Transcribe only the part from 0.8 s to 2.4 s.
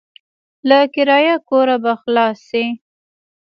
کرايه کوره به خلاص